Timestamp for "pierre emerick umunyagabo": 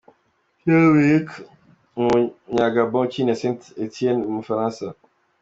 0.57-2.95